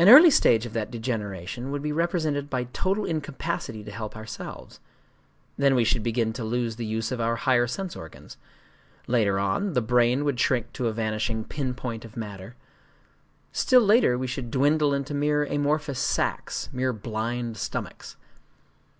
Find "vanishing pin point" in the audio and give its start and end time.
10.92-12.04